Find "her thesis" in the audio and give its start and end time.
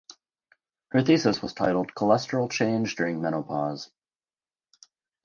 0.93-1.43